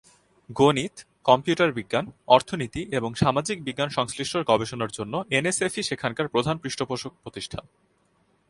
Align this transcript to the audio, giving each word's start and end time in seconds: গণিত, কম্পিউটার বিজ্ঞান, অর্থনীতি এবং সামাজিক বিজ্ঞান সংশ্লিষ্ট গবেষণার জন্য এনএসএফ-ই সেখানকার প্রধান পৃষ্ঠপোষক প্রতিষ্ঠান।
গণিত, 0.49 0.95
কম্পিউটার 1.25 1.69
বিজ্ঞান, 1.71 2.05
অর্থনীতি 2.27 2.81
এবং 2.91 3.09
সামাজিক 3.13 3.57
বিজ্ঞান 3.63 3.89
সংশ্লিষ্ট 3.89 4.33
গবেষণার 4.49 4.91
জন্য 4.97 5.13
এনএসএফ-ই 5.29 5.83
সেখানকার 5.83 6.31
প্রধান 6.33 6.55
পৃষ্ঠপোষক 6.57 7.11
প্রতিষ্ঠান। 7.23 7.63